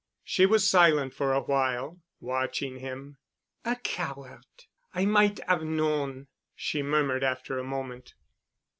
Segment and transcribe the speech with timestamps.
[0.23, 3.17] She was silent for a while, watching him.
[3.63, 4.45] "A coward!
[4.95, 8.15] I might 'ave known," she murmured after a moment.